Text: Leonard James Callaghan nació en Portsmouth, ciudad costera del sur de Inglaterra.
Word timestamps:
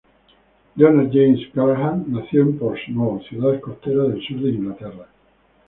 Leonard 0.77 1.11
James 1.13 1.41
Callaghan 1.53 2.05
nació 2.07 2.41
en 2.41 2.57
Portsmouth, 2.57 3.21
ciudad 3.29 3.59
costera 3.59 4.05
del 4.05 4.19
sur 4.25 4.41
de 4.41 4.49
Inglaterra. 4.49 5.07